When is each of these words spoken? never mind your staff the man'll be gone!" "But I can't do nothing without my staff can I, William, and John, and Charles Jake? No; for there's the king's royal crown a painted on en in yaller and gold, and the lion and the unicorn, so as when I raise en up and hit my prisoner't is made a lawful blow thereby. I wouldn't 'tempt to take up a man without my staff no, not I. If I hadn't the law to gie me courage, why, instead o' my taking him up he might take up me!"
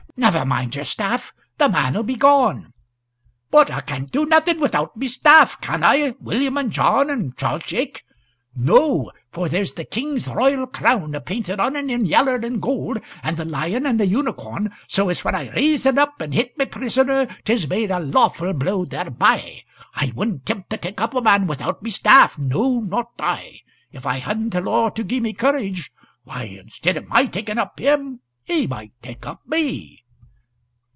never 0.17 0.45
mind 0.45 0.75
your 0.75 0.85
staff 0.85 1.33
the 1.57 1.67
man'll 1.67 2.03
be 2.03 2.15
gone!" 2.15 2.71
"But 3.49 3.71
I 3.71 3.81
can't 3.81 4.11
do 4.11 4.23
nothing 4.27 4.59
without 4.59 4.95
my 4.95 5.07
staff 5.07 5.59
can 5.61 5.83
I, 5.83 6.13
William, 6.19 6.57
and 6.57 6.71
John, 6.71 7.09
and 7.09 7.35
Charles 7.37 7.63
Jake? 7.65 8.03
No; 8.55 9.11
for 9.31 9.49
there's 9.49 9.73
the 9.73 9.85
king's 9.85 10.27
royal 10.27 10.67
crown 10.67 11.15
a 11.15 11.21
painted 11.21 11.59
on 11.59 11.75
en 11.75 11.89
in 11.89 12.05
yaller 12.05 12.35
and 12.35 12.61
gold, 12.61 12.99
and 13.23 13.35
the 13.35 13.45
lion 13.45 13.87
and 13.87 13.99
the 13.99 14.05
unicorn, 14.05 14.71
so 14.85 15.09
as 15.09 15.23
when 15.23 15.33
I 15.33 15.49
raise 15.55 15.87
en 15.87 15.97
up 15.97 16.21
and 16.21 16.35
hit 16.35 16.55
my 16.55 16.65
prisoner't 16.65 17.31
is 17.49 17.67
made 17.67 17.89
a 17.89 17.99
lawful 17.99 18.53
blow 18.53 18.85
thereby. 18.85 19.61
I 19.95 20.11
wouldn't 20.13 20.45
'tempt 20.45 20.69
to 20.69 20.77
take 20.77 21.01
up 21.01 21.15
a 21.15 21.21
man 21.21 21.47
without 21.47 21.81
my 21.81 21.89
staff 21.89 22.37
no, 22.37 22.79
not 22.81 23.09
I. 23.17 23.61
If 23.91 24.05
I 24.05 24.17
hadn't 24.19 24.51
the 24.51 24.61
law 24.61 24.89
to 24.89 25.03
gie 25.03 25.19
me 25.21 25.33
courage, 25.33 25.91
why, 26.25 26.43
instead 26.43 26.95
o' 26.99 27.05
my 27.07 27.25
taking 27.25 27.57
him 27.57 27.59
up 27.59 27.79
he 28.43 28.67
might 28.67 28.91
take 29.01 29.25
up 29.25 29.47
me!" 29.47 29.97